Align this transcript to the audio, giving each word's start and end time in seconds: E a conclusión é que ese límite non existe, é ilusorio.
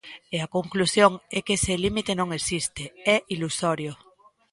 E 0.35 0.37
a 0.45 0.51
conclusión 0.55 1.11
é 1.37 1.39
que 1.45 1.53
ese 1.57 1.73
límite 1.85 2.11
non 2.19 2.29
existe, 2.39 2.83
é 3.15 3.17
ilusorio. 3.33 3.93